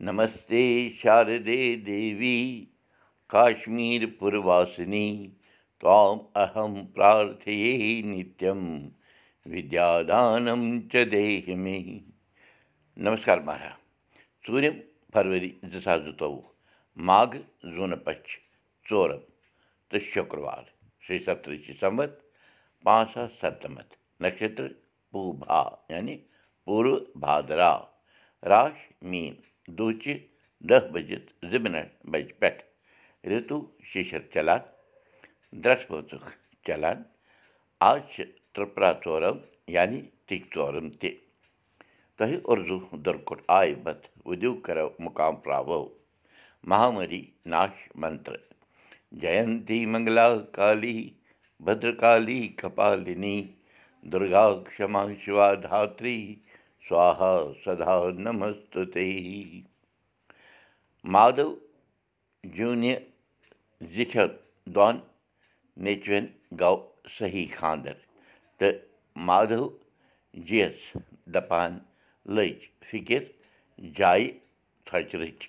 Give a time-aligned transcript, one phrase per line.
[0.00, 2.60] नमस्ते शारदे देवी
[3.30, 5.08] काश्मीरपुरवासिनि
[5.80, 8.60] त्वाम् अहं प्रार्थये नित्यं
[9.46, 11.78] विद्यादानं च देहि मे।
[12.98, 14.70] नमस्कार महाराज। सूर्य
[15.14, 16.30] फरवरी दशा जुतौ
[16.96, 17.36] माघ
[17.66, 18.36] जूनपक्ष
[18.86, 19.20] चोरम
[19.90, 20.64] तो शुक्रवार
[21.02, 22.22] श्री सप्तऋषि संवत
[22.84, 24.68] पाँच सौ सप्तमत नक्षत्र
[25.12, 26.16] पूभा यानी
[26.66, 27.74] पूर्व भादरा
[28.44, 29.36] राश मीन।
[29.76, 30.14] دوٗچہِ
[30.68, 32.62] دہ بٔجِتھ زٕ مِنَٹ بَجہِ پٮ۪ٹھ۔
[33.30, 33.58] رِتُو
[33.90, 34.60] شیشر چلان
[35.62, 36.24] درٛس پٲنٛژُک
[36.66, 36.98] چلان
[38.54, 39.36] ترٛپرا ژورَم
[39.74, 41.10] یعنی تِکۍ ژورَم تہِ۔
[42.16, 45.80] تۄہہِ اُردو دُرکُٹ آے بت وُدِو کَرو مُقام پراوو۔
[46.70, 48.36] مہامری ناش منتر۔
[49.20, 50.98] جینتی منگلا کالی
[51.64, 53.36] بدرکالی کپالِنی۔
[54.12, 56.18] دُرگا کما شِوا دھتری
[56.88, 57.32] سوہا
[57.64, 58.76] سدا نمست
[61.14, 61.48] مادو
[62.56, 62.94] جوٗنہِ
[63.94, 64.30] زِٹھٮ۪ن
[64.74, 64.96] دۄن
[65.84, 66.24] نیٚچوٮ۪ن
[66.60, 66.76] گوٚو
[67.16, 67.96] صحیح خانٛدر
[68.58, 68.76] تہٕ
[69.26, 69.62] مادو
[70.46, 70.78] جی یَس
[71.34, 71.78] دَپان
[72.34, 73.22] لٔج فِکِر
[73.96, 74.26] جایہِ
[74.86, 75.40] ژھۄچرٕچ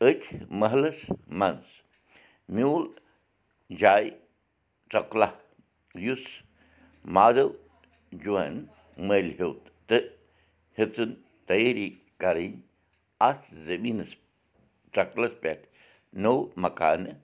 [0.00, 0.98] أتھۍ محلَس
[1.38, 1.68] منٛز
[2.54, 2.86] میوٗل
[3.80, 4.10] جایہِ
[4.92, 5.30] ژۄکلا
[6.06, 6.24] یُس
[7.14, 7.48] مادو
[8.24, 8.54] جون
[9.06, 10.04] مٔلۍ ہیوٚت تہٕ
[10.78, 11.10] ہیٚژٕن
[11.46, 11.88] تیٲری
[12.22, 12.52] کَرٕنۍ
[13.28, 14.12] اَتھ زٔمیٖنَس
[14.94, 15.64] ژۄکلَس پٮ۪ٹھ
[16.22, 17.16] نوٚو مکانہٕ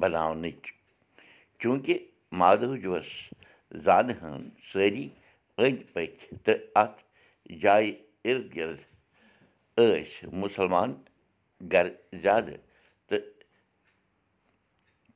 [0.00, 0.62] بَناونٕچ
[1.60, 1.96] چوٗنٛکہِ
[2.40, 3.10] مادوجوٗوَس
[3.84, 5.06] زانہٕ ہن سٲری
[5.58, 6.98] أنٛدۍ پٔکۍ تہٕ اَتھ
[7.62, 7.90] جایہِ
[8.26, 8.80] اِرد گِرد
[9.76, 10.90] ٲسۍ مُسلمان
[11.72, 12.56] گَرٕ زیادٕ
[13.08, 13.24] تہٕ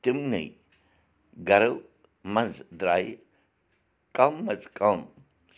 [0.01, 0.43] تِمنٕے
[1.49, 1.73] گَرو
[2.33, 3.15] منٛز درٛایہِ
[4.17, 4.99] کَم اَز کَم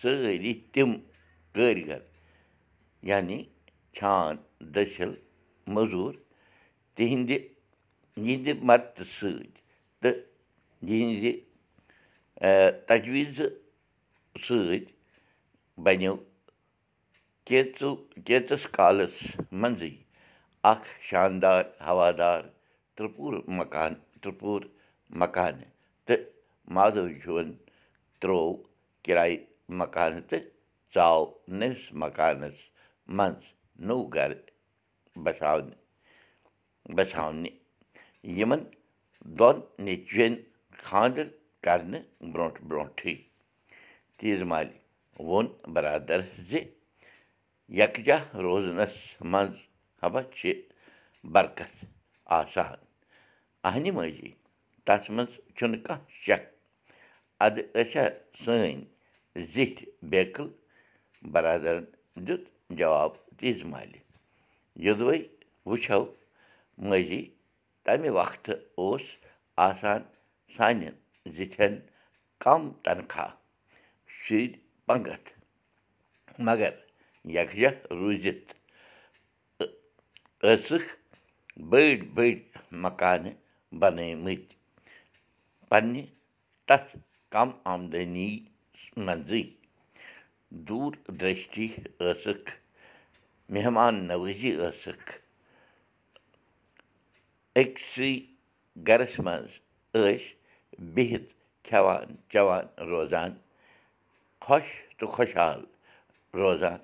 [0.01, 0.91] سٲری تِم
[1.55, 2.01] کٲرۍ گَر
[3.09, 3.37] یعنی
[3.95, 4.35] چھان
[4.73, 5.11] دٔسِل
[5.73, 6.13] موٚزوٗر
[6.95, 7.31] تِہِنٛدِ
[8.25, 9.49] یِہِنٛدِ مدتہٕ سۭتۍ
[10.01, 10.17] تہٕ
[10.89, 11.25] یِہِنٛزِ
[12.87, 13.49] تجویٖزٕ
[14.45, 14.79] سۭتۍ
[15.83, 16.15] بنیو
[17.47, 17.91] کینٛژو
[18.25, 19.15] کینٛژَس کالَس
[19.61, 19.91] منٛزٕے
[20.71, 22.41] اَکھ شاندار ہوادار
[22.95, 24.61] تِرٛپوٗر مکان تِرٛپوٗر
[25.21, 25.69] مکانہٕ
[26.05, 26.21] تہٕ
[26.75, 27.49] مادوجوٗوَن
[28.19, 28.51] ترٛوو
[29.03, 29.37] کِرایہِ
[29.77, 30.43] مکانہٕ تہٕ
[30.93, 31.21] ژاو
[31.59, 32.57] نٔوِس مکانَس
[33.17, 33.43] منٛز
[33.87, 34.39] نوٚو گَرٕ
[35.23, 35.77] بَساونہٕ
[36.95, 37.49] بَساونہِ
[38.37, 38.61] یِمَن
[39.37, 40.33] دۄن نیٚچوٮ۪ن
[40.83, 41.27] خانٛدر
[41.65, 43.15] کَرنہٕ برٛونٛٹھ برٛونٛٹھٕے
[44.17, 44.73] تیٖژ مالہِ
[45.27, 46.19] ووٚن بَرادَر
[46.49, 46.51] زِ
[47.79, 48.95] یَکجاہ روزنَس
[49.31, 49.55] منٛز
[50.01, 50.51] حبہ چھِ
[51.33, 51.73] برکت
[52.39, 52.77] آسان
[53.67, 54.31] اَہنہِ ماجی
[54.85, 56.43] تَتھ منٛز چھُنہٕ کانٛہہ شک
[57.45, 58.05] اَدٕ أسۍ ہا
[58.43, 58.75] سٲنۍ
[59.35, 60.47] زِٹھۍ بیکٕل
[61.31, 61.85] بَرادَرَن
[62.27, 62.43] دیُت
[62.79, 63.99] جواب تیٖژ مالہِ
[64.85, 65.17] یوٚدوَے
[65.69, 66.01] وٕچھو
[66.89, 67.21] ماجی
[67.83, 69.03] تَمہِ وقتہٕ اوس
[69.67, 70.01] آسان
[70.55, 70.95] سانٮ۪ن
[71.35, 71.73] زِٹھٮ۪ن
[72.43, 73.31] کَم تنخواہ
[74.21, 74.53] شُرۍ
[74.85, 75.29] پنٛگَتھ
[76.47, 76.73] مگر
[77.35, 78.49] یَکجاہ روٗزِتھ
[80.43, 80.89] ٲسٕکھ
[81.69, 82.37] بٔڑۍ بٔڑۍ
[82.83, 83.35] مکانہٕ
[83.79, 84.55] بَنٲومٕتۍ
[85.69, 86.03] پنٛنہِ
[86.67, 86.89] تَتھ
[87.33, 88.29] کَم آمدٔنی
[88.97, 89.43] منٛزٕے
[90.67, 91.67] دوٗر دٔرشٹی
[91.99, 92.51] ٲسٕکھ
[93.53, 95.11] مہمان نوٲزی ٲسٕکھ
[97.61, 98.11] أکسٕے
[98.87, 99.59] گَرَس منٛز
[99.93, 100.33] ٲسۍ
[100.93, 101.33] بِہِتھ
[101.65, 103.31] کھٮ۪وان چٮ۪وان روزان
[104.45, 104.67] خۄش
[104.97, 105.61] تہٕ خۄشحال
[106.39, 106.77] روزان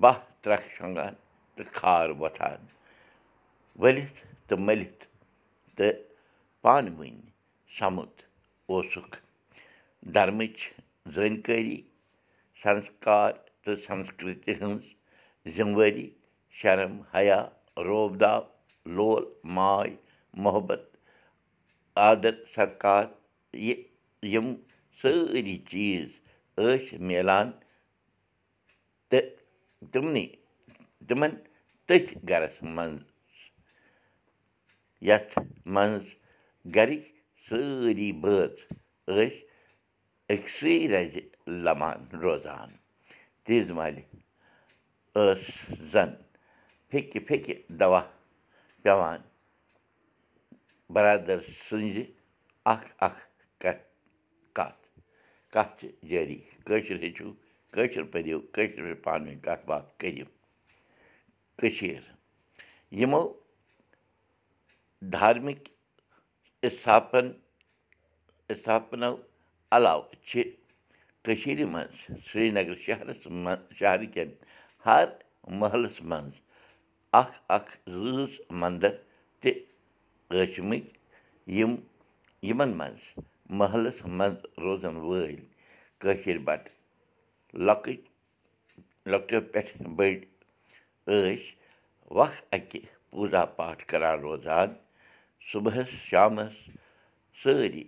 [0.00, 1.14] باہ ترٛکھ شۄنٛگان
[1.56, 2.60] تہٕ کھار وۄتھان
[3.82, 5.06] ؤلِتھ تہٕ مٔلِتھ
[5.76, 5.98] تہٕ
[6.62, 7.20] پانہٕ ؤنۍ
[7.78, 8.12] سَمُد
[8.68, 9.16] اوسُکھ
[10.12, 10.58] دَرمٕچ
[11.14, 11.80] زٲنکٲری
[12.62, 13.32] سَنسکار
[13.62, 14.84] تہٕ سَنسکرٛتی ہٕنٛز
[15.56, 16.08] ذِمہٕ وٲری
[16.58, 17.40] شرم حیا
[17.86, 18.40] روب داو
[18.96, 19.94] لول ماے
[20.44, 20.82] محبت
[22.08, 23.04] آدر سَتکار
[23.66, 23.74] یہِ
[24.32, 24.54] یِم
[25.00, 26.08] سٲری چیٖز
[26.58, 27.50] ٲسۍ میلان
[29.10, 29.26] تہٕ
[29.92, 30.26] تِمنٕے
[31.08, 31.32] تِمَن
[31.86, 33.02] تٔتھۍ گَرَس منٛز
[35.08, 35.38] یَتھ
[35.74, 36.04] منٛز
[36.74, 37.02] گَرِکۍ
[37.48, 38.52] سٲری بٲژ
[39.06, 39.43] ٲسۍ
[40.32, 41.14] أکسٕے رَزِ
[41.64, 42.70] لَمان روزان
[43.44, 44.02] تیٖژ مالہِ
[45.14, 45.42] ٲس
[45.92, 46.10] زَن
[46.88, 48.00] پھیٚکہِ پھیٚکہِ دَوا
[48.82, 49.20] پٮ۪وان
[50.94, 52.04] بَرادَر سٕنٛزِ
[52.72, 53.20] اَکھ اَکھ
[53.62, 53.84] کَتھ
[54.56, 54.82] کَتھ
[55.54, 57.28] کَتھ چھِ جٲری کٲشُر ہیٚچھِو
[57.74, 60.26] کٲشُر پٔرِو کٲشِر پٲٹھۍ پانہٕ ؤنۍ کَتھ باتھ کٔرِو
[61.58, 62.02] کٔشیٖر
[63.00, 63.22] یِمو
[65.12, 65.68] دھارمِک
[66.66, 67.26] اِستھاپَن
[68.52, 69.14] اِستھاپنو
[69.74, 70.42] علاوٕ چھِ
[71.24, 71.94] کٔشیٖرِ منٛز
[72.26, 74.30] سرینَگر شہرَس منٛز شہرٕ کٮ۪ن
[74.86, 75.06] ہر
[75.60, 76.34] محلَس منٛز
[77.20, 78.94] اَکھ اَکھ رۭژ منٛدَر
[79.40, 79.50] تہِ
[80.30, 80.92] ٲسۍمٕتۍ
[81.56, 81.74] یِم
[82.48, 83.02] یِمَن منٛز
[83.60, 85.36] محلَس منٛز روزَن وٲلۍ
[86.00, 86.72] کٲشِر بَٹہٕ
[87.66, 88.00] لۄکٕٹۍ
[89.10, 90.20] لۄکٹیو پٮ۪ٹھ بٔڑۍ
[91.06, 91.44] ٲسۍ
[92.16, 92.80] وق اَکہِ
[93.10, 94.68] پوٗزا پاٹھ کَران روزان
[95.50, 96.54] صُبحَس شامَس
[97.42, 97.84] سٲری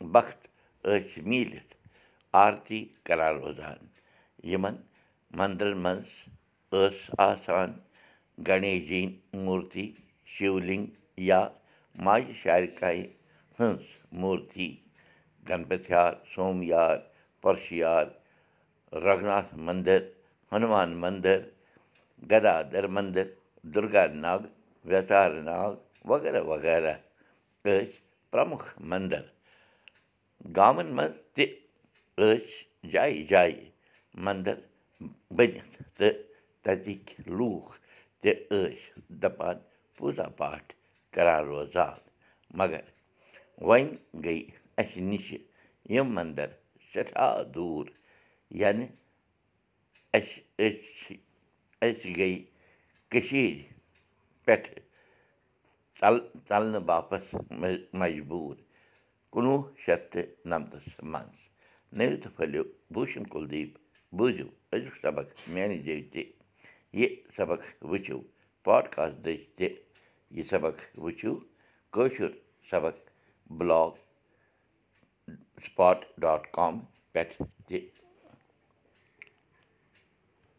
[0.00, 0.48] وقت
[0.84, 1.74] ٲسۍ میٖلِتھ
[2.44, 3.86] آرتی کَران روزان
[4.50, 4.76] یِمَن
[5.38, 6.10] مَندرَن منٛز
[6.72, 6.98] ٲس
[7.28, 7.70] آسان
[8.48, 9.06] گَنیش جِنۍ
[9.44, 9.86] موٗرتی
[10.32, 10.86] شِولِنٛگ
[11.28, 11.40] یا
[12.04, 13.02] ماجہِ شارکایہِ
[13.58, 13.84] ہٕنٛز
[14.20, 14.68] موٗرتی
[15.48, 16.96] گَنپتھیار سومیار
[17.42, 18.06] پۄرشِیار
[19.04, 20.00] رگھناتھ مَندِر
[20.52, 21.40] ہنومان مَندِر
[22.30, 23.26] گدادر مَندِر
[23.74, 24.42] دُرگا ناگ
[24.90, 25.72] ویتار ناگ
[26.10, 26.92] وغیرہ وغیرہ
[27.64, 27.92] ٲسۍ
[28.30, 29.24] پرٛمُکھ مَندَر
[30.44, 31.44] منٛز تہِ
[32.18, 33.68] ٲسۍ جایہِ جایہِ
[34.24, 34.54] مَندَر
[35.36, 36.14] بٔنِتھ تہٕ
[36.62, 37.72] تَتِکۍ لوٗکھ
[38.20, 38.78] تہِ ٲسۍ
[39.22, 39.56] دَپان
[39.96, 40.72] پوٗزا پاٹھ
[41.14, 41.98] کَران روزان
[42.58, 42.84] مگر
[43.68, 44.38] وۄنۍ گٔے
[44.80, 45.38] اَسہِ نِشہِ
[45.92, 46.48] یِم مَندَر
[46.92, 47.86] سٮ۪ٹھاہ دوٗر
[48.60, 48.86] یعنی
[50.16, 51.14] اَسہِ أسۍ
[51.86, 52.32] أسۍ گٔے
[53.10, 53.58] کٔشیٖرِ
[54.44, 54.74] پٮ۪ٹھٕ
[56.00, 56.16] ژَل
[56.48, 57.34] ژَلنہٕ باپَتھ
[58.00, 58.56] مجبوٗر
[59.32, 61.40] کُنوُہ شَتھ تہٕ نَمتَس منٛز
[61.96, 62.62] نٔوِو تہٕ پھٔلِو
[62.94, 63.70] بوٗشَن کُلدیپ
[64.16, 66.22] بوٗزِو أزیُک سبق میٛانہِ جایہِ تہِ
[66.98, 67.60] یہِ سبق
[67.90, 68.18] وٕچھِو
[68.64, 69.66] پاڈکاسٹ دٔسۍ تہِ
[70.36, 71.32] یہِ سبق وٕچھِو
[71.94, 72.30] کٲشُر
[72.70, 72.96] سبق
[73.58, 73.92] بٕلاگ
[75.64, 76.74] سٕپاٹ ڈاٹ کام
[77.12, 77.34] پٮ۪ٹھ
[77.66, 77.78] تہِ